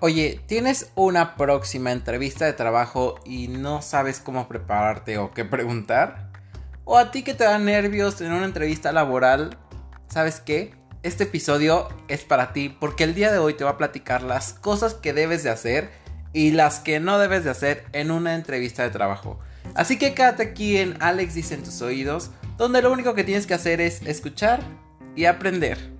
[0.00, 6.30] Oye, ¿tienes una próxima entrevista de trabajo y no sabes cómo prepararte o qué preguntar?
[6.84, 9.58] ¿O a ti que te da nervios en una entrevista laboral?
[10.08, 10.72] ¿Sabes qué?
[11.02, 14.52] Este episodio es para ti porque el día de hoy te voy a platicar las
[14.52, 15.90] cosas que debes de hacer
[16.32, 19.40] y las que no debes de hacer en una entrevista de trabajo.
[19.74, 23.48] Así que quédate aquí en Alex dice en tus oídos, donde lo único que tienes
[23.48, 24.60] que hacer es escuchar
[25.16, 25.97] y aprender.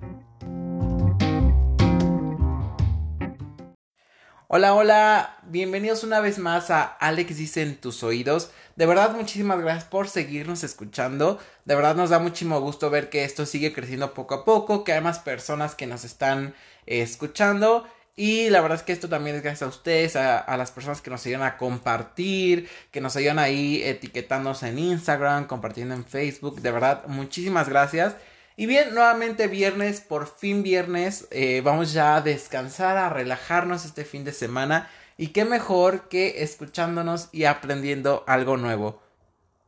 [4.51, 8.49] Hola, hola, bienvenidos una vez más a Alex dice en tus oídos.
[8.75, 11.37] De verdad, muchísimas gracias por seguirnos escuchando.
[11.65, 14.93] De verdad nos da muchísimo gusto ver que esto sigue creciendo poco a poco, que
[14.93, 16.55] hay más personas que nos están
[16.87, 17.87] eh, escuchando.
[18.15, 21.03] Y la verdad es que esto también es gracias a ustedes, a, a, las personas
[21.03, 26.59] que nos ayudan a compartir, que nos ayudan ahí etiquetándonos en Instagram, compartiendo en Facebook.
[26.61, 28.15] De verdad, muchísimas gracias.
[28.59, 34.03] Y bien, nuevamente viernes, por fin viernes, eh, vamos ya a descansar, a relajarnos este
[34.03, 34.89] fin de semana.
[35.15, 39.01] Y qué mejor que escuchándonos y aprendiendo algo nuevo.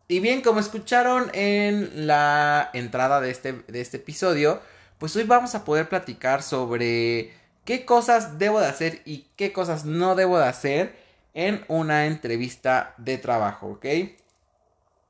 [0.10, 4.62] Y bien, como escucharon en la entrada de este, de este episodio,
[4.98, 7.34] pues hoy vamos a poder platicar sobre
[7.64, 10.98] qué cosas debo de hacer y qué cosas no debo de hacer
[11.34, 13.86] en una entrevista de trabajo, ¿ok?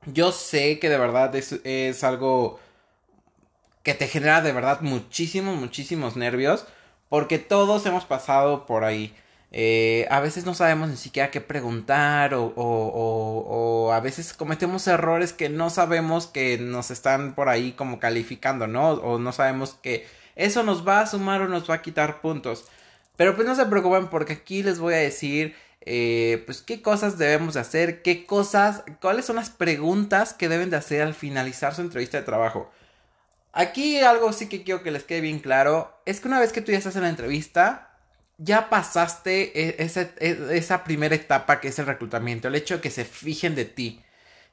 [0.06, 2.60] Yo sé que de verdad es, es algo
[3.82, 6.66] que te genera de verdad muchísimos, muchísimos nervios,
[7.08, 9.14] porque todos hemos pasado por ahí.
[9.54, 14.86] Eh, a veces no sabemos ni siquiera qué preguntar o, o, o, a veces cometemos
[14.86, 18.92] errores que no sabemos que nos están por ahí como calificando, ¿no?
[18.92, 22.64] O no sabemos que eso nos va a sumar o nos va a quitar puntos.
[23.16, 27.18] Pero pues no se preocupen porque aquí les voy a decir eh, pues qué cosas
[27.18, 31.74] debemos de hacer, qué cosas, cuáles son las preguntas que deben de hacer al finalizar
[31.74, 32.70] su entrevista de trabajo.
[33.52, 36.62] Aquí algo sí que quiero que les quede bien claro, es que una vez que
[36.62, 37.90] tú ya estás en la entrevista,
[38.38, 42.80] ya pasaste e, esa, e, esa primera etapa que es el reclutamiento, el hecho de
[42.80, 44.02] que se fijen de ti,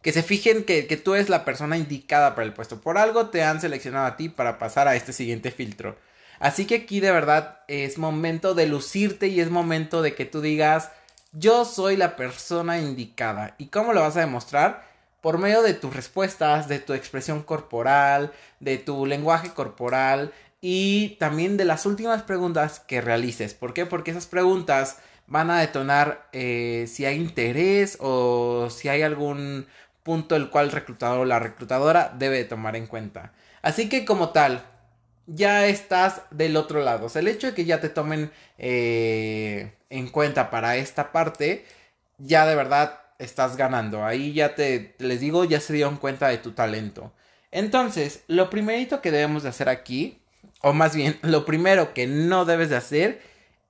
[0.01, 3.27] que se fijen que, que tú eres la persona indicada para el puesto, por algo
[3.29, 5.97] te han seleccionado a ti para pasar a este siguiente filtro.
[6.39, 10.41] Así que aquí de verdad es momento de lucirte y es momento de que tú
[10.41, 10.91] digas,
[11.31, 13.55] yo soy la persona indicada.
[13.57, 14.88] ¿Y cómo lo vas a demostrar?
[15.21, 20.31] Por medio de tus respuestas, de tu expresión corporal, de tu lenguaje corporal
[20.61, 23.53] y también de las últimas preguntas que realices.
[23.53, 23.85] ¿Por qué?
[23.85, 24.97] Porque esas preguntas
[25.27, 29.67] van a detonar eh, si hay interés o si hay algún
[30.03, 33.33] punto el cual el reclutador o la reclutadora debe tomar en cuenta.
[33.61, 34.65] Así que como tal,
[35.27, 37.05] ya estás del otro lado.
[37.05, 41.65] O sea, el hecho de que ya te tomen eh, en cuenta para esta parte,
[42.17, 44.05] ya de verdad estás ganando.
[44.05, 47.13] Ahí ya te, les digo, ya se dieron cuenta de tu talento.
[47.51, 50.21] Entonces, lo primerito que debemos de hacer aquí,
[50.61, 53.21] o más bien, lo primero que no debes de hacer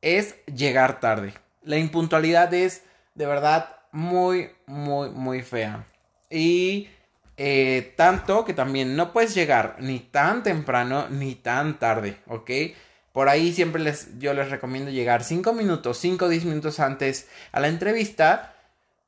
[0.01, 1.33] es llegar tarde.
[1.63, 2.83] La impuntualidad es
[3.15, 5.85] de verdad muy, muy, muy fea.
[6.29, 6.87] Y
[7.37, 12.51] eh, tanto que también no puedes llegar ni tan temprano ni tan tarde, ¿ok?
[13.11, 17.27] Por ahí siempre les, yo les recomiendo llegar 5 minutos, 5 o 10 minutos antes
[17.51, 18.53] a la entrevista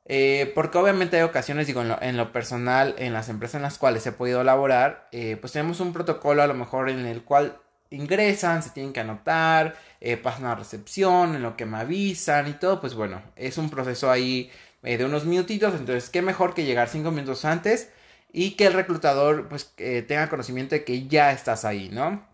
[0.04, 4.06] eh, porque obviamente hay ocasiones, digo, en lo, personal, en las empresas en las cuales
[4.06, 7.58] he podido laborar, eh, pues tenemos un protocolo a lo mejor en el cual
[7.90, 12.54] ingresan, se tienen que anotar, eh, pasan a recepción, en lo que me avisan y
[12.54, 14.50] todo, pues bueno, es un proceso ahí
[14.82, 17.90] de unos minutitos, entonces qué mejor que llegar cinco minutos antes
[18.32, 22.26] y que el reclutador pues tenga conocimiento de que ya estás ahí, ¿no?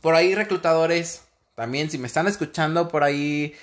[0.00, 3.54] Por ahí reclutadores, también si me están escuchando por ahí,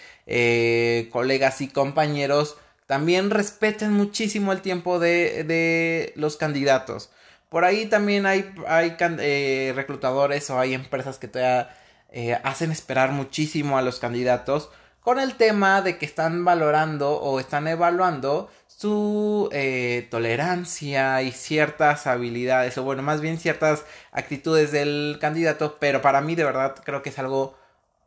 [1.12, 2.58] colegas y compañeros,
[2.92, 7.10] también respeten muchísimo el tiempo de, de los candidatos.
[7.48, 11.74] Por ahí también hay, hay eh, reclutadores o hay empresas que todavía
[12.10, 17.40] eh, hacen esperar muchísimo a los candidatos con el tema de que están valorando o
[17.40, 25.18] están evaluando su eh, tolerancia y ciertas habilidades o bueno más bien ciertas actitudes del
[25.22, 27.56] candidato pero para mí de verdad creo que es algo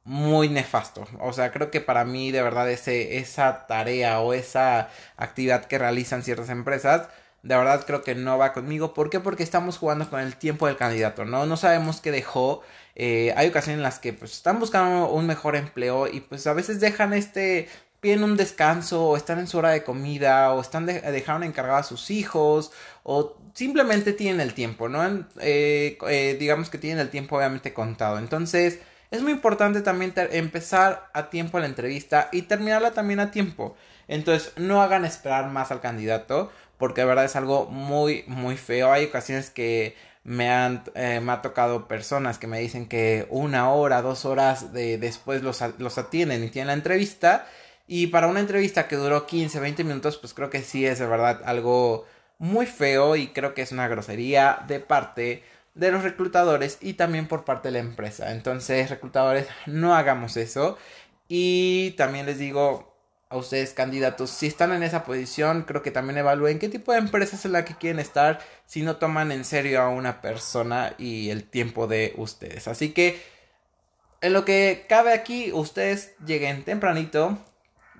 [0.05, 1.07] muy nefasto.
[1.21, 5.79] O sea, creo que para mí de verdad ese, esa tarea o esa actividad que
[5.79, 7.09] realizan ciertas empresas,
[7.43, 8.95] de verdad creo que no va conmigo.
[8.95, 9.21] ¿Por qué?
[9.21, 11.47] Porque estamos jugando con el tiempo del candidato, ¿no?
[11.47, 12.63] No sabemos qué dejó.
[12.95, 16.53] Eh, hay ocasiones en las que pues están buscando un mejor empleo y pues a
[16.55, 17.69] veces dejan este
[18.01, 21.83] piden un descanso o están en su hora de comida o están dejaron encargado a
[21.83, 22.71] sus hijos
[23.03, 25.27] o simplemente tienen el tiempo, ¿no?
[25.41, 28.19] Eh, eh, digamos que tienen el tiempo obviamente contado.
[28.19, 28.81] Entonces,
[29.11, 33.77] es muy importante también empezar a tiempo la entrevista y terminarla también a tiempo.
[34.09, 38.93] Entonces, no hagan esperar más al candidato, porque de verdad es algo muy, muy feo.
[38.93, 43.71] Hay ocasiones que me han eh, me ha tocado personas que me dicen que una
[43.71, 47.47] hora, dos horas de, después los, los atienden y tienen la entrevista.
[47.87, 51.07] Y para una entrevista que duró 15, 20 minutos, pues creo que sí es de
[51.07, 52.07] verdad algo
[52.39, 55.45] muy feo y creo que es una grosería de parte
[55.75, 58.33] de los reclutadores y también por parte de la empresa.
[58.33, 60.79] Entonces, reclutadores, no hagamos eso.
[61.29, 62.95] Y también les digo
[63.29, 66.99] a ustedes candidatos, si están en esa posición, creo que también evalúen qué tipo de
[66.99, 71.31] empresa es la que quieren estar si no toman en serio a una persona y
[71.31, 72.69] el tiempo de ustedes.
[72.69, 73.21] Así que,
[74.21, 77.39] en lo que cabe aquí, ustedes lleguen tempranito,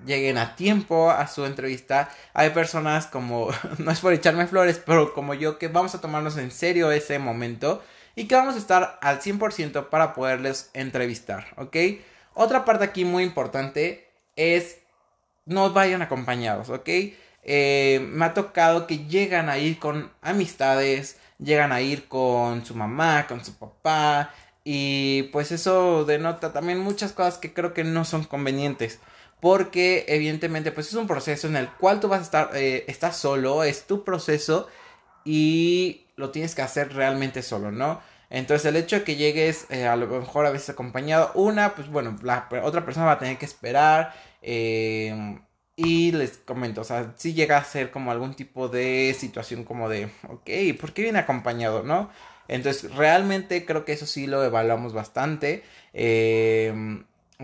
[0.05, 2.09] lleguen a tiempo a su entrevista.
[2.33, 6.37] Hay personas como, no es por echarme flores, pero como yo, que vamos a tomarnos
[6.37, 7.83] en serio ese momento
[8.15, 11.75] y que vamos a estar al 100% para poderles entrevistar, ¿ok?
[12.33, 14.79] Otra parte aquí muy importante es
[15.45, 16.89] no vayan acompañados, ¿ok?
[17.43, 22.73] Eh, me ha tocado que llegan a ir con amistades, llegan a ir con su
[22.73, 24.33] mamá, con su papá,
[24.63, 28.99] y pues eso denota también muchas cosas que creo que no son convenientes
[29.45, 33.15] porque evidentemente pues es un proceso en el cual tú vas a estar, eh, estás
[33.15, 34.67] solo, es tu proceso
[35.23, 38.01] y lo tienes que hacer realmente solo, ¿no?
[38.31, 41.89] Entonces el hecho de que llegues eh, a lo mejor a veces acompañado, una, pues
[41.89, 45.39] bueno, la otra persona va a tener que esperar em,
[45.75, 49.89] y les comento, o sea, si llega a ser como algún tipo de situación como
[49.89, 50.49] de, ok,
[50.81, 52.09] ¿por qué viene acompañado, no?
[52.47, 55.63] Entonces realmente creo que eso sí lo evaluamos bastante.
[55.93, 57.03] Eh,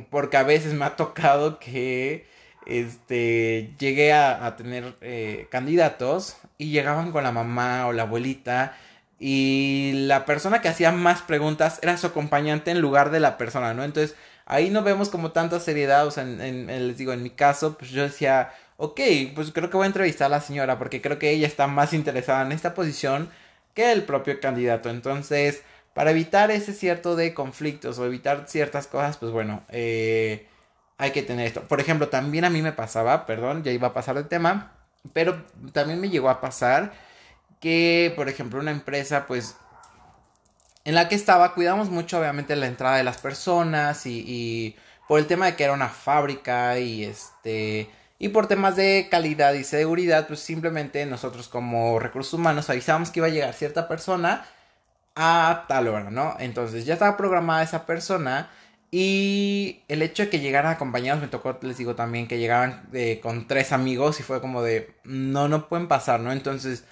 [0.10, 2.28] porque a veces me ha tocado que
[2.66, 8.78] este llegué a, tener eh, candidatos y llegaban con la mamá o la abuelita
[9.20, 13.74] y la persona que hacía más preguntas era su acompañante en lugar de la persona,
[13.74, 13.84] ¿no?
[13.84, 14.16] Entonces
[14.46, 17.92] ahí no vemos como tanta seriedad, o sea, en, les digo, en mi caso, pues
[17.92, 19.00] yo decía, ok,
[19.36, 21.94] pues creo que voy a entrevistar a la señora porque creo que ella está más
[21.94, 23.30] interesada en esta posición
[23.74, 24.90] que el propio candidato.
[24.90, 30.48] Entonces, para evitar ese cierto de conflictos o evitar ciertas cosas, pues bueno, eh,
[30.98, 31.62] hay que tener esto.
[31.62, 34.74] Por ejemplo, también a mí me pasaba, perdón, ya iba a pasar de tema,
[35.14, 35.44] pero
[35.74, 36.94] también me llegó a pasar
[37.60, 39.58] que, por ejemplo, una empresa, pues,
[40.86, 44.76] en la que estaba, cuidamos mucho, obviamente, la entrada de las personas y,
[45.08, 47.90] por el tema de que era una fábrica y este...
[48.18, 53.20] Y por temas de calidad y seguridad, pues simplemente nosotros como recursos humanos avisábamos que
[53.20, 54.46] iba a llegar cierta persona
[55.16, 56.36] a tal hora, ¿no?
[56.40, 58.50] Entonces ya estaba programada esa persona
[58.92, 63.20] y el hecho de que llegaran acompañados me tocó, les digo también, que llegaban eh,
[63.22, 66.32] con tres amigos y fue como de, no, no pueden pasar, ¿no?
[66.32, 66.86] Entonces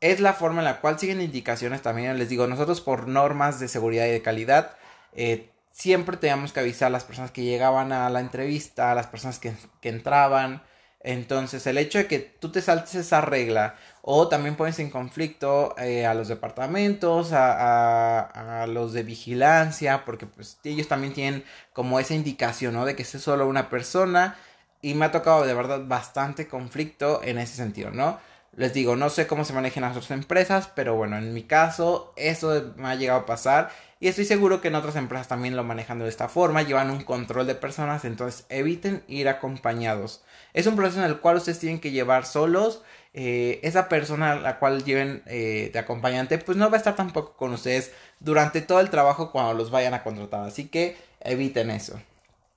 [0.00, 3.68] es la forma en la cual siguen indicaciones también, les digo, nosotros por normas de
[3.68, 4.76] seguridad y de calidad,
[5.14, 9.06] eh, siempre teníamos que avisar a las personas que llegaban a la entrevista, a las
[9.08, 10.62] personas que entraban,
[11.00, 13.76] entonces, el hecho de que tú te saltes esa regla
[14.10, 20.24] o también pones en conflicto eh, a los departamentos, a, a, los de vigilancia, porque
[20.24, 21.44] pues ellos también tienen
[21.74, 22.86] como esa indicación, ¿no?
[22.86, 24.38] De que es solo una persona
[24.80, 28.18] y me ha tocado de verdad bastante conflicto en ese sentido, ¿no?
[28.56, 32.14] Les digo, no sé cómo se manejan las otras empresas, pero bueno, en mi caso,
[32.16, 33.70] eso me ha llegado a pasar.
[34.00, 37.02] Y estoy seguro que en otras empresas también lo manejan de esta forma, llevan un
[37.04, 40.22] control de personas, entonces eviten ir acompañados.
[40.54, 42.82] Es un proceso en el cual ustedes tienen que llevar solos.
[43.14, 46.94] Eh, esa persona a la cual lleven eh, de acompañante, pues no va a estar
[46.94, 50.46] tampoco con ustedes durante todo el trabajo cuando los vayan a contratar.
[50.46, 52.00] Así que eviten eso.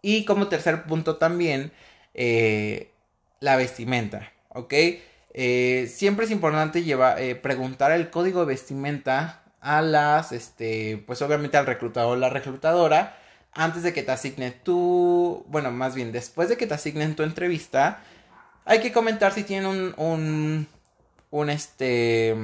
[0.02, 1.72] Y como tercer punto también,
[2.14, 2.92] eh,
[3.40, 4.74] la vestimenta, ¿ok?
[5.88, 11.66] Siempre es importante llevar, preguntar el código de vestimenta a las, este, pues obviamente al
[11.66, 13.18] reclutador o la reclutadora
[13.54, 17.24] antes de que te asigne tu, bueno, más bien después de que te asignen tu
[17.24, 18.02] entrevista,
[18.66, 20.68] hay que comentar si tienen un,
[21.32, 22.36] un, este,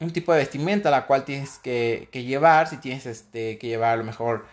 [0.00, 3.94] un tipo de vestimenta la cual tienes que, que llevar, si tienes este, que llevar
[3.94, 4.46] a lo mejor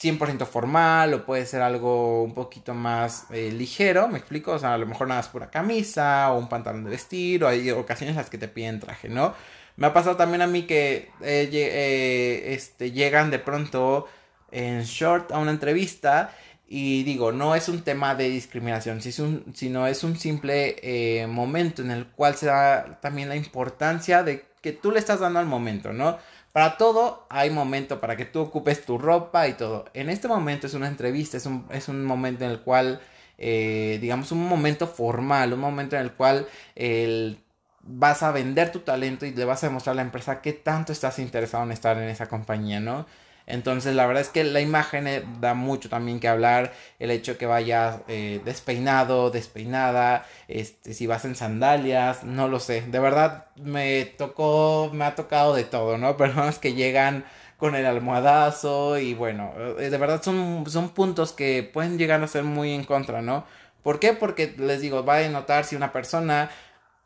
[0.00, 4.74] 100% formal o puede ser algo un poquito más eh, ligero, me explico, o sea,
[4.74, 8.12] a lo mejor nada es pura camisa o un pantalón de vestir o hay ocasiones
[8.12, 9.34] en las que te piden traje, ¿no?
[9.76, 14.06] Me ha pasado también a mí que eh, eh, este, llegan de pronto
[14.50, 16.32] en short a una entrevista
[16.76, 22.08] y digo, no es un tema de discriminación, sino es un simple momento en el
[22.08, 26.18] cual se da también la importancia de que tú le estás dando al momento, ¿no?
[26.50, 29.84] Para todo hay momento para que tú ocupes tu ropa y todo.
[29.94, 33.00] En este momento es una entrevista, es un, es un momento en el cual,
[33.38, 36.48] eh, digamos, un momento formal, un momento en el cual
[37.82, 40.90] vas a vender tu talento y le vas a demostrar a la empresa qué tanto
[40.90, 43.06] estás interesado en estar en esa compañía, ¿no?
[43.46, 46.72] Entonces, la verdad es que la imagen eh, da mucho también que hablar.
[46.98, 52.82] El hecho que vayas eh, despeinado, despeinada, este, si vas en sandalias, no lo sé.
[52.82, 56.16] De verdad, me tocó, me ha tocado de todo, ¿no?
[56.18, 57.24] Personas que llegan
[57.58, 62.26] con el almohadazo y bueno, eh, de verdad son, son puntos que pueden llegar a
[62.26, 63.44] ser muy en contra, ¿no?
[63.82, 64.14] ¿Por qué?
[64.14, 66.50] Porque les digo, va a notar si una persona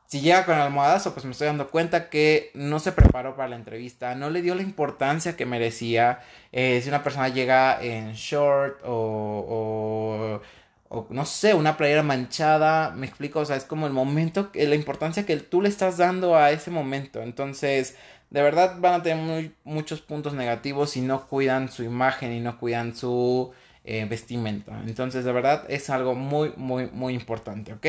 [0.09, 3.57] si llega con almohadazo, pues me estoy dando cuenta que no se preparó para la
[3.57, 6.21] entrevista, no le dio la importancia que merecía.
[6.51, 10.41] Eh, si una persona llega en short o,
[10.89, 14.75] o, no sé, una playera manchada, me explico, o sea, es como el momento, la
[14.75, 17.21] importancia que tú le estás dando a ese momento.
[17.23, 17.97] Entonces,
[18.31, 22.59] de verdad van a tener muchos puntos negativos si no cuidan su imagen y no
[22.59, 23.53] cuidan su
[23.85, 24.83] eh, vestimenta.
[24.87, 27.87] Entonces, de verdad es algo muy, muy, muy importante, ¿ok?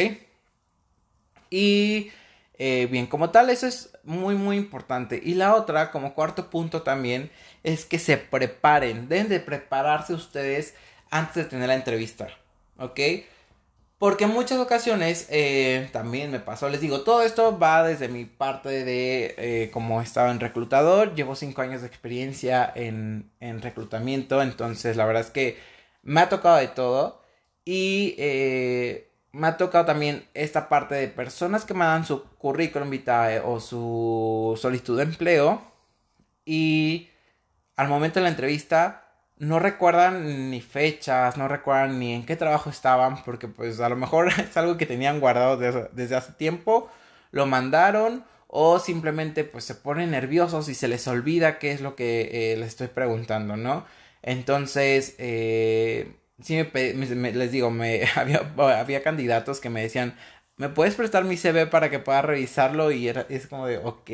[1.49, 2.11] Y
[2.59, 5.19] eh, bien, como tal, eso es muy, muy importante.
[5.23, 7.31] Y la otra, como cuarto punto también,
[7.63, 9.07] es que se preparen.
[9.07, 10.75] Deben de prepararse ustedes
[11.09, 12.27] antes de tener la entrevista.
[12.77, 12.99] ¿Ok?
[13.97, 18.23] Porque en muchas ocasiones eh, también me pasó, les digo, todo esto va desde mi
[18.23, 24.41] parte de eh, como estaba en reclutador, llevo cinco años de experiencia en, en, reclutamiento,
[24.41, 25.57] entonces la verdad es que
[26.01, 27.21] me ha tocado de todo
[27.65, 28.15] y
[29.31, 33.59] me ha tocado también esta parte de personas que me dan su currículum vitae o
[33.59, 35.62] su solicitud de empleo
[36.45, 37.09] y
[37.75, 39.05] al momento de la entrevista
[39.38, 43.95] no recuerdan ni fechas, no recuerdan ni en qué trabajo estaban, porque pues a lo
[43.95, 46.89] mejor es algo que tenían guardado desde, hace tiempo,
[47.31, 51.95] lo mandaron o simplemente pues se ponen nerviosos y se les olvida qué es lo
[51.95, 53.86] que eh, les estoy preguntando, ¿no?
[54.24, 60.15] Entonces, eh, sí me, les digo, me, había, había candidatos que me decían,
[60.58, 62.91] ¿me puedes prestar mi CV para que pueda revisarlo?
[62.91, 64.10] Y era, es como de, ok,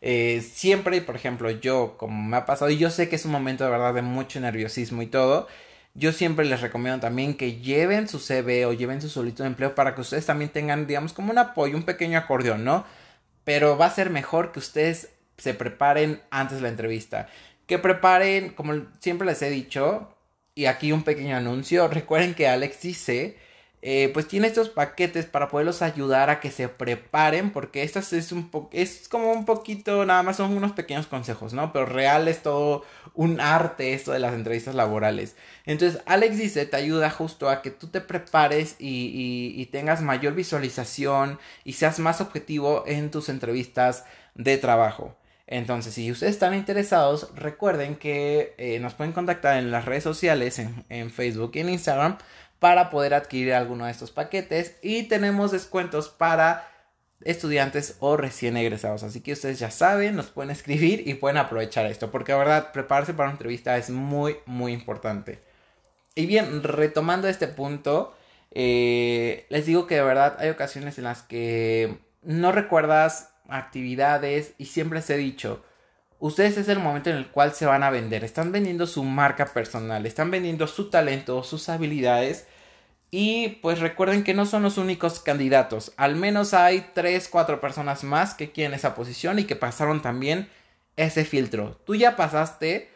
[0.00, 3.32] eh, siempre, por ejemplo, yo, como me ha pasado, y yo sé que es un
[3.32, 5.48] momento de verdad de mucho nerviosismo y todo,
[5.94, 9.74] yo siempre les recomiendo también que lleven su CV o lleven su solito de empleo
[9.74, 12.84] para que ustedes también tengan, digamos, como un apoyo, un pequeño acordeón, ¿no?
[13.44, 17.28] Pero va a ser mejor que ustedes se preparen antes de la entrevista.
[17.66, 20.11] Que preparen, como siempre les he dicho,
[20.54, 23.36] y aquí un pequeño anuncio, recuerden que Alex dice
[23.84, 28.30] eh, pues tiene estos paquetes para poderlos ayudar a que se preparen, porque esto es,
[28.30, 31.72] un es como un poquito, nada más son unos pequeños consejos, ¿no?
[31.72, 35.34] Pero real es todo un arte esto de las entrevistas laborales.
[35.66, 40.34] Entonces, Alex dice, te ayuda justo a que tú te prepares y, y, tengas mayor
[40.34, 44.04] visualización y seas más objetivo en tus entrevistas
[44.36, 45.16] de trabajo.
[45.52, 50.58] Entonces, si ustedes están interesados, recuerden que eh, nos pueden contactar en las redes sociales,
[50.58, 52.16] en, Facebook y en Instagram
[52.58, 56.70] para poder adquirir alguno de estos paquetes y tenemos descuentos para
[57.20, 59.02] estudiantes o recién egresados.
[59.02, 62.72] Así que ustedes ya saben, nos pueden escribir y pueden aprovechar esto, porque la verdad
[62.72, 65.42] prepararse para una entrevista es muy, muy importante.
[66.14, 68.16] Y bien, retomando este punto,
[68.52, 74.66] eh, les digo que de verdad hay ocasiones en las que no recuerdas actividades y
[74.66, 75.64] siempre les he dicho,
[76.18, 79.46] ustedes es el momento en el cual se van a vender, están vendiendo su marca
[79.46, 82.46] personal, están vendiendo su talento, sus habilidades
[83.10, 85.92] y pues recuerden que no son los únicos candidatos.
[85.96, 90.48] Al menos hay 3, 4 personas más que quieren esa posición y que pasaron también
[90.96, 91.78] ese filtro.
[91.84, 92.90] Tú ya pasaste,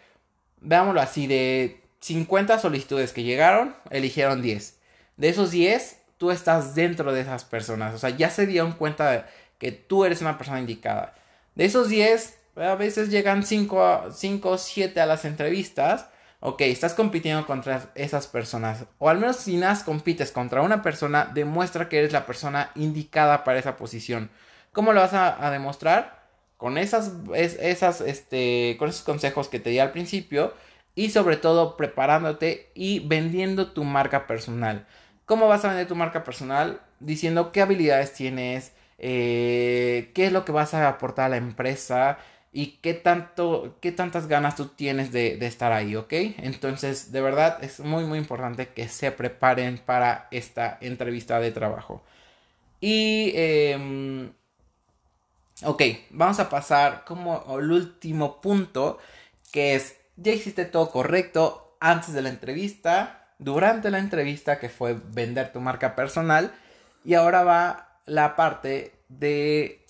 [0.60, 4.78] veámoslo así, de 50 solicitudes que llegaron, eligieron 10.
[5.16, 7.94] De esos 10, tú estás dentro de esas personas.
[7.94, 11.14] O sea, ya se dieron cuenta que tú eres una persona indicada.
[11.54, 14.10] De esos 10, a veces llegan 5
[14.42, 16.06] o 7 a las entrevistas
[16.40, 21.30] ok, estás compitiendo contra esas personas, o al menos si nada compites contra una persona,
[21.32, 24.30] demuestra que eres la persona indicada para esa posición.
[24.72, 26.25] ¿Cómo lo vas a, demostrar?
[26.56, 30.54] Con esas, esas, este, con esos consejos que te di al principio
[30.94, 34.86] y sobre todo preparándote y vendiendo tu marca personal.
[35.25, 36.80] ¿Cómo vas a vender tu marca personal?
[37.00, 42.19] Diciendo qué habilidades tienes, eh, qué es lo que vas a aportar a la empresa,
[42.57, 46.11] y qué tanto, qué tantas ganas tú tienes de, estar ahí, ¿ok?
[46.38, 52.03] Entonces, de verdad es muy, muy importante que se preparen para esta entrevista de trabajo.
[52.81, 54.31] Y, eh,
[55.65, 59.00] ok, vamos a pasar como el último punto,
[59.53, 64.95] que es, ya hiciste todo correcto antes de la entrevista, durante la entrevista, que fue
[64.95, 66.55] vender tu marca personal,
[67.05, 69.84] y ahora va la parte de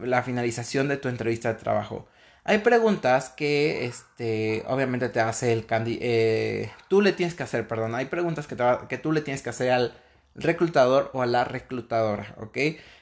[0.00, 2.08] la finalización de tu entrevista de trabajo.
[2.44, 7.68] Hay preguntas que, este, obviamente te hace el candidato, eh, tú le tienes que hacer,
[7.68, 8.56] perdón, hay preguntas que,
[8.88, 9.92] que tú le tienes que hacer al
[10.34, 12.34] reclutador o a la reclutadora.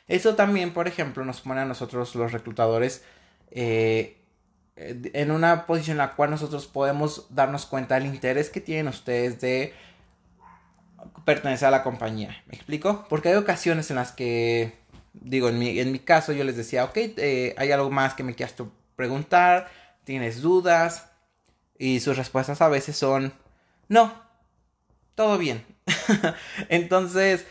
[0.09, 3.05] Eso también, por ejemplo, nos pone a nosotros los reclutadores
[3.51, 4.19] eh,
[4.77, 9.41] en una posición en la cual nosotros podemos darnos cuenta del interés que tienen ustedes
[9.41, 9.73] de
[11.25, 12.43] pertenecer a la compañía.
[12.47, 13.07] ¿Me explico?
[13.09, 14.75] Porque hay ocasiones en las que,
[15.13, 18.23] digo, en mi, en mi caso yo les decía, ok, eh, hay algo más que
[18.23, 18.55] me quieras
[18.97, 19.69] preguntar,
[20.05, 21.11] tienes dudas,
[21.79, 23.33] y sus respuestas a veces son,
[23.89, 24.13] no,
[25.15, 25.65] todo bien.
[26.69, 27.47] Entonces,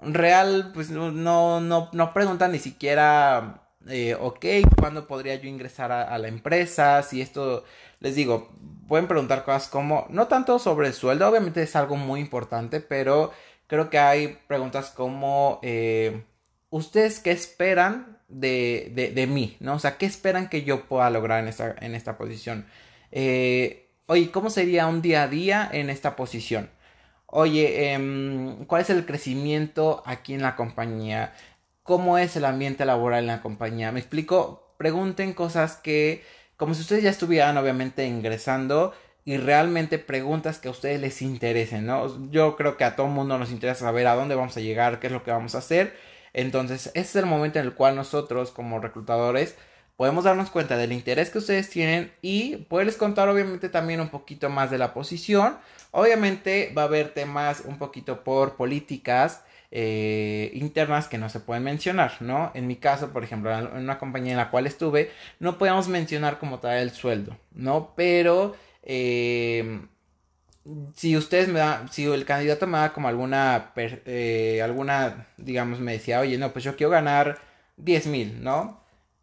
[0.00, 1.60] real, pues no, no,
[1.92, 4.44] no preguntan ni siquiera, eh, ok,
[4.78, 7.02] ¿cuándo podría yo ingresar a, la empresa?
[7.02, 7.64] Si esto,
[8.00, 8.50] les digo,
[8.88, 13.32] pueden preguntar cosas como, no tanto sobre el sueldo, obviamente es algo muy importante, pero
[13.66, 16.24] creo que hay preguntas como, eh,
[16.70, 19.56] ¿ustedes qué esperan de, de, mí?
[19.60, 19.74] ¿No?
[19.74, 22.66] O sea, ¿qué esperan que yo pueda lograr en esta, en esta posición?
[23.12, 26.70] Eh, oye, ¿cómo sería un día a día en esta posición?
[27.26, 31.32] Oye, em, ¿cuál es el crecimiento aquí en la compañía?
[31.82, 33.92] ¿Cómo es el ambiente laboral en la compañía?
[33.92, 34.74] ¿Me explico?
[34.76, 36.24] Pregunten cosas que,
[36.56, 38.92] como si ustedes ya estuvieran obviamente ingresando
[39.24, 42.30] y realmente preguntas que a ustedes les interesen, ¿no?
[42.30, 45.08] Yo creo que a todo mundo nos interesa saber a dónde vamos a llegar, qué
[45.08, 45.94] es lo que vamos a hacer.
[46.32, 49.56] Entonces, ese es el momento en el cual nosotros como reclutadores
[49.96, 54.48] podemos darnos cuenta del interés que ustedes tienen y poderles contar obviamente también un poquito
[54.48, 55.58] más de la posición.
[55.90, 61.64] Obviamente va a haber temas un poquito por políticas eh, internas que no se pueden
[61.64, 62.50] mencionar, ¿no?
[62.54, 66.38] En mi caso, por ejemplo, en una compañía en la cual estuve, no podemos mencionar
[66.38, 67.92] como tal el sueldo, ¿no?
[67.96, 68.54] Pero...
[68.82, 69.80] Eh,
[70.94, 75.92] si ustedes me dan, si el candidato me da como alguna, eh, alguna, digamos, me
[75.92, 77.38] decía, oye, no, pues yo quiero ganar
[77.78, 78.80] 10 mil, ¿no?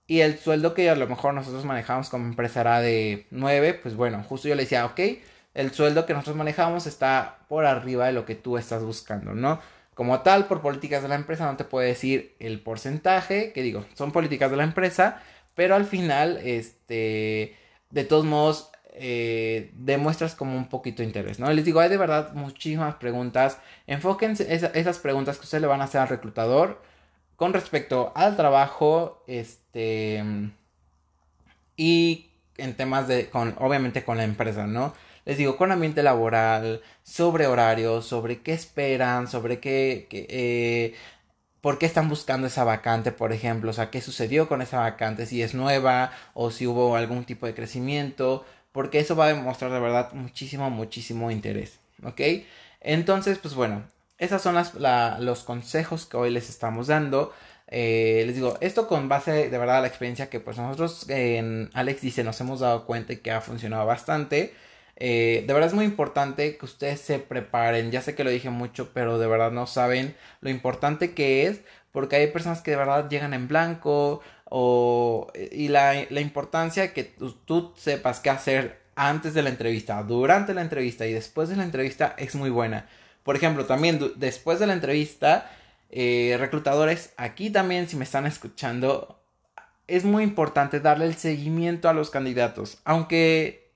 [0.07, 4.23] Y el sueldo que a lo mejor nosotros manejamos como empresa de 9, pues bueno,
[4.23, 4.99] justo yo le decía, ok,
[5.53, 9.59] el sueldo que nosotros manejamos está por arriba de lo que tú estás buscando, ¿no?
[9.97, 13.83] Como tal, por políticas de la empresa no te puede decir el porcentaje, que digo,
[13.95, 15.23] son políticas de la empresa,
[15.55, 17.57] pero al final, este,
[17.89, 21.51] de todos modos, eh, demuestras como un poquito de interés, ¿no?
[21.51, 25.85] Les digo, hay de verdad muchísimas preguntas, enfóquense esas preguntas que ustedes le van a
[25.85, 26.79] hacer al reclutador
[27.35, 30.23] con respecto al trabajo, este,
[31.75, 34.93] y en temas de, con, obviamente con la empresa, ¿no?
[35.27, 40.93] Les digo, con ambiente laboral, sobre horarios, sobre qué esperan, sobre qué, eh,
[41.59, 45.25] por qué están buscando esa vacante, por ejemplo, o sea, qué sucedió con esa vacante,
[45.25, 49.69] si es nueva o si hubo algún tipo de crecimiento, porque eso va a demostrar
[49.73, 52.21] de verdad muchísimo, muchísimo interés, ¿ok?
[52.79, 53.83] Entonces, pues bueno,
[54.19, 54.55] esos son
[55.19, 57.33] los consejos que hoy les estamos dando.
[57.67, 61.69] Eh, les digo, esto con base de verdad a la experiencia que pues nosotros en
[61.73, 64.53] Alex dice nos hemos dado cuenta y que ha funcionado bastante.
[64.99, 67.91] Eh, de verdad es muy importante que ustedes se preparen.
[67.91, 71.61] Ya sé que lo dije mucho, pero de verdad no saben lo importante que es.
[71.91, 74.21] Porque hay personas que de verdad llegan en blanco.
[74.45, 80.53] O, y la, la importancia que tú, sepas qué hacer antes de la entrevista, durante
[80.53, 82.87] la entrevista y después de la entrevista es muy buena.
[83.23, 85.51] Por ejemplo, también después de la entrevista,
[85.91, 89.21] eh, reclutadores, aquí también si me están escuchando,
[89.85, 92.79] es muy importante darle el seguimiento a los candidatos.
[92.85, 93.66] Aunque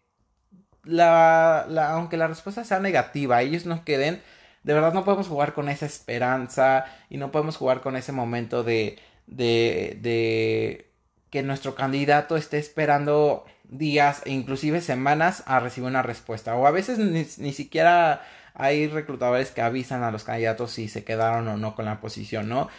[0.83, 1.61] la,
[1.93, 4.21] aunque la respuesta sea negativa, ellos no queden,
[4.63, 8.63] de verdad no podemos jugar con esa esperanza y no podemos jugar con ese momento
[8.63, 10.91] de, de, de
[11.29, 16.55] que nuestro candidato esté esperando días e inclusive semanas a recibir una respuesta.
[16.55, 18.21] O a veces ni, ni siquiera
[18.53, 22.49] hay reclutadores que avisan a los candidatos si se quedaron o no con la posición,
[22.49, 22.69] ¿no?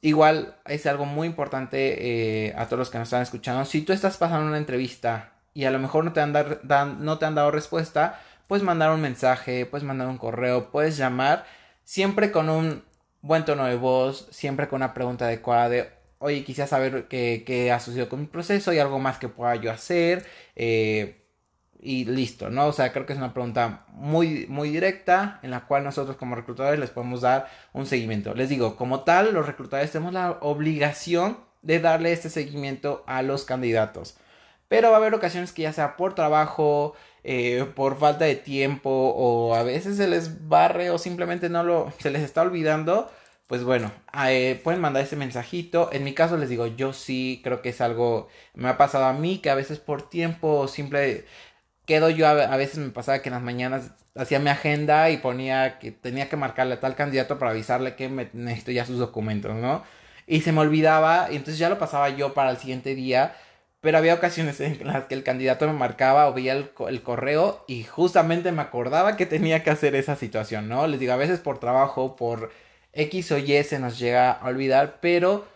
[0.00, 3.64] Igual es algo muy importante eh, a todos los que nos están escuchando.
[3.64, 6.32] Si tú estás pasando una entrevista y a lo mejor no te han,
[7.04, 11.46] no te han dado respuesta, puedes mandar un mensaje, puedes mandar un correo, puedes llamar,
[11.82, 12.84] siempre con un
[13.22, 15.90] buen tono de voz, siempre con una pregunta adecuada de,
[16.20, 19.56] oye, quisiera saber qué, qué ha sucedido con mi proceso y algo más que pueda
[19.56, 20.24] yo hacer.
[20.54, 21.26] Eh,
[21.80, 22.68] y listo, ¿no?
[22.68, 26.36] O sea, creo que es una pregunta muy, muy directa en la cual nosotros como
[26.36, 28.32] reclutadores les podemos dar un seguimiento.
[28.32, 33.44] Les digo, como tal, los reclutadores tenemos la obligación de darle este seguimiento a los
[33.44, 34.18] candidatos.
[34.68, 38.90] Pero va a haber ocasiones que ya sea por trabajo, eh, por falta de tiempo
[38.90, 43.10] o a veces se les barre o simplemente no lo, se les está olvidando.
[43.46, 43.90] Pues bueno,
[44.26, 45.90] eh, pueden mandar ese mensajito.
[45.92, 49.14] En mi caso les digo, yo sí creo que es algo, me ha pasado a
[49.14, 51.24] mí que a veces por tiempo simple
[51.88, 55.78] quedo yo, a, veces me pasaba que en las mañanas hacía mi agenda y ponía
[55.78, 59.54] que tenía que marcarle a tal candidato para avisarle que me, necesito ya sus documentos,
[59.56, 59.82] ¿no?
[60.26, 63.34] Y se me olvidaba y entonces ya lo pasaba yo para el siguiente día.
[63.80, 67.84] Pero había ocasiones en las que el candidato me marcaba o veía el, correo y
[67.84, 70.86] justamente me acordaba que tenía que hacer esa situación, ¿no?
[70.86, 72.50] Les digo, a veces por trabajo, por
[72.92, 75.46] X o Y se nos llega a olvidar, pero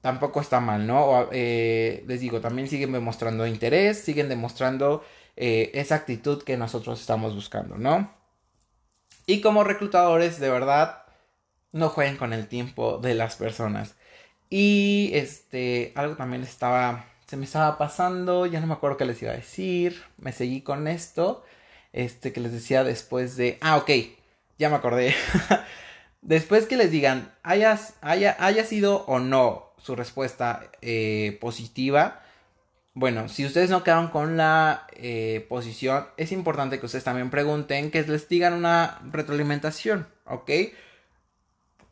[0.00, 1.28] tampoco está mal, ¿no?
[1.32, 5.04] Eh, les digo, también siguen demostrando interés, siguen demostrando
[5.36, 8.12] eh, esa actitud que nosotros estamos buscando, ¿no?
[9.26, 11.04] Y como reclutadores, de verdad,
[11.72, 13.94] no jueguen con el tiempo de las personas.
[14.50, 19.22] Y este, algo también estaba, se me estaba pasando, ya no me acuerdo qué les
[19.22, 21.42] iba a decir, me seguí con esto,
[21.94, 23.90] este, que les decía después de, ah, ok,
[24.58, 25.14] ya me acordé.
[26.20, 32.20] después que les digan, hayas, haya, haya sido o no su respuesta eh, positiva,
[32.92, 37.90] bueno, si ustedes no quedaron con la eh, posición, es importante que ustedes también pregunten,
[37.90, 40.50] que les digan una retroalimentación, ¿ok?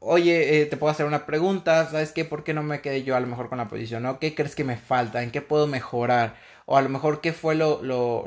[0.03, 2.25] Oye, eh, te puedo hacer una pregunta, ¿sabes qué?
[2.25, 4.03] ¿Por qué no me quedé yo a lo mejor con la posición?
[4.03, 4.19] ¿no?
[4.19, 5.23] ¿Qué crees que me falta?
[5.23, 6.37] ¿En qué puedo mejorar?
[6.65, 8.27] O a lo mejor qué fue lo, lo,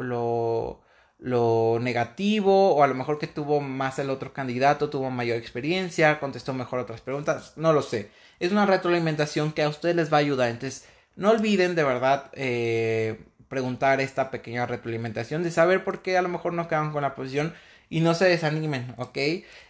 [1.17, 6.19] lo, negativo, o a lo mejor que tuvo más el otro candidato, tuvo mayor experiencia,
[6.19, 8.11] contestó mejor otras preguntas, no lo sé.
[8.39, 12.29] Es una retroalimentación que a ustedes les va a ayudar, entonces no olviden de verdad
[12.33, 17.01] eh, preguntar esta pequeña retroalimentación de saber por qué a lo mejor no quedan con
[17.01, 17.53] la posición
[17.89, 19.17] y no se desanimen, ¿ok?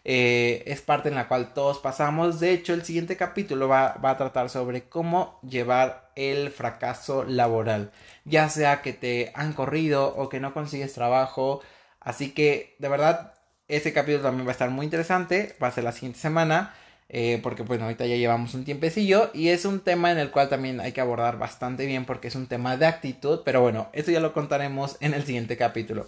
[0.06, 2.40] Eh, es parte en la cual todos pasamos.
[2.40, 7.92] De hecho, el siguiente capítulo va, va, a tratar sobre cómo llevar el fracaso laboral.
[8.26, 11.62] Ya sea que te han corrido o que no consigues trabajo.
[12.00, 13.34] Así que, de verdad,
[13.68, 15.56] ese capítulo también va a estar muy interesante.
[15.62, 16.74] Va a ser la siguiente semana.
[17.10, 20.50] Eh, porque bueno, ahorita ya llevamos un tiempecillo y es un tema en el cual
[20.50, 24.10] también hay que abordar bastante bien porque es un tema de actitud, pero bueno, eso
[24.10, 26.08] ya lo contaremos en el siguiente capítulo.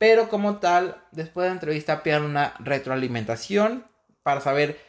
[0.00, 3.84] Pero como tal, después de la entrevista pidan una retroalimentación
[4.22, 4.80] para saber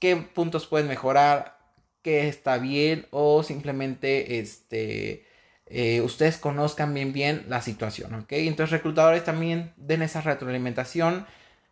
[0.00, 1.58] qué puntos pueden mejorar,
[2.00, 5.26] qué está bien o simplemente este,
[5.66, 8.32] eh, ustedes conozcan bien bien la situación, ¿ok?
[8.32, 11.26] Entonces reclutadores también den esa retroalimentación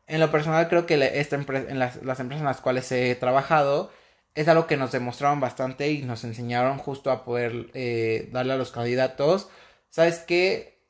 [0.06, 3.90] en lo personal creo que esta en las, empresas en las cuales he trabajado
[4.34, 8.56] es algo que nos demostraron bastante y nos enseñaron justo a poder eh, darle a
[8.56, 9.48] los candidatos.
[9.88, 10.81] ¿Sabes qué?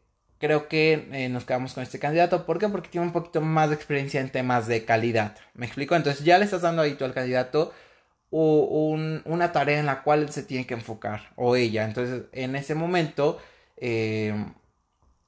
[0.42, 2.44] Creo que eh, nos quedamos con este candidato.
[2.44, 2.68] ¿Por qué?
[2.68, 5.36] Porque tiene un poquito más de experiencia en temas de calidad.
[5.54, 5.94] ¿Me explico?
[5.94, 7.72] Entonces ya le estás dando ahí tú al candidato
[8.30, 11.30] una tarea en la cual él se tiene que enfocar.
[11.36, 11.84] O ella.
[11.84, 13.40] Entonces en ese momento...
[13.76, 14.34] Eh,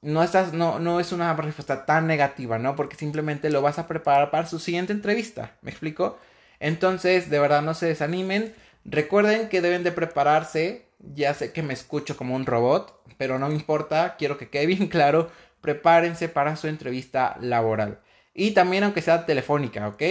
[0.01, 2.75] no, estás, no, no es una respuesta tan negativa, ¿no?
[2.75, 6.19] Porque simplemente lo vas a preparar para su siguiente entrevista, ¿me explico?
[6.59, 8.53] Entonces, de verdad, no se desanimen.
[8.83, 10.84] Recuerden que deben de prepararse.
[11.13, 14.65] Ya sé que me escucho como un robot, pero no me importa, quiero que quede
[14.67, 15.29] bien claro.
[15.61, 17.99] Prepárense para su entrevista laboral.
[18.33, 20.03] Y también aunque sea telefónica, ¿ok?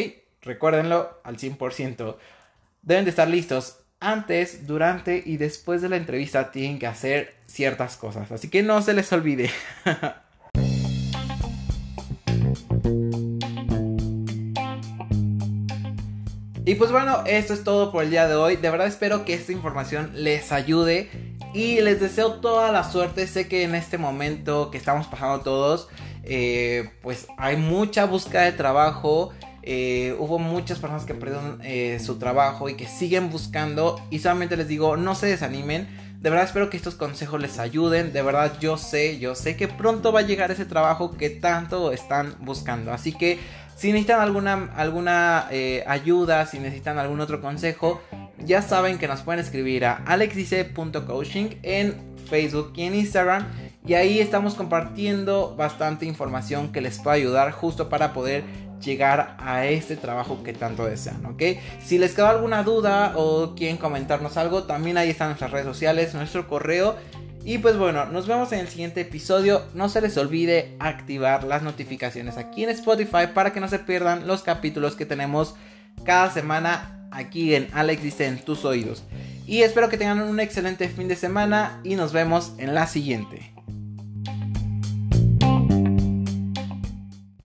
[0.42, 2.16] Recuérdenlo al 100%.
[2.82, 7.96] Deben de estar listos antes, durante y después de la entrevista tienen que hacer ciertas
[7.96, 8.30] cosas.
[8.32, 9.50] Así que no se les olvide.
[16.74, 18.56] y pues bueno, esto es todo por el día de hoy.
[18.56, 21.08] De verdad espero que esta información les ayude
[21.54, 23.28] y les deseo toda la suerte.
[23.28, 25.86] Sé que en este momento que estamos pasando todos,
[26.24, 29.30] eh, pues hay mucha búsqueda de trabajo.
[29.62, 34.00] Eh, hubo muchas personas que perdieron eh, su trabajo y que siguen buscando.
[34.10, 35.86] Y solamente les digo, no se desanimen.
[36.24, 38.14] De verdad espero que estos consejos les ayuden.
[38.14, 41.92] De verdad yo sé, yo sé que pronto va a llegar ese trabajo que tanto
[41.92, 42.94] están buscando.
[42.94, 43.38] Así que
[43.76, 48.00] si necesitan alguna, alguna eh, ayuda, si necesitan algún otro consejo,
[48.38, 53.46] ya saben que nos pueden escribir a alexdice.coaching en Facebook y en Instagram.
[53.86, 58.44] Y ahí estamos compartiendo bastante información que les puede ayudar justo para poder
[58.84, 61.42] llegar a este trabajo que tanto desean, ¿ok?
[61.84, 66.14] Si les quedó alguna duda o quieren comentarnos algo, también ahí están nuestras redes sociales,
[66.14, 66.96] nuestro correo.
[67.44, 69.62] Y pues bueno, nos vemos en el siguiente episodio.
[69.74, 74.26] No se les olvide activar las notificaciones aquí en Spotify para que no se pierdan
[74.26, 75.54] los capítulos que tenemos
[76.04, 79.04] cada semana aquí en Alex dice en tus oídos.
[79.46, 83.53] Y espero que tengan un excelente fin de semana y nos vemos en la siguiente.